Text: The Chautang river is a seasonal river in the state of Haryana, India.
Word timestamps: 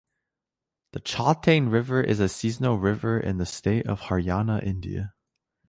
The 0.93 0.99
Chautang 0.99 1.69
river 1.71 2.01
is 2.03 2.19
a 2.19 2.27
seasonal 2.27 2.79
river 2.79 3.19
in 3.19 3.37
the 3.37 3.45
state 3.45 3.85
of 3.85 4.01
Haryana, 4.01 4.63
India. 4.63 5.13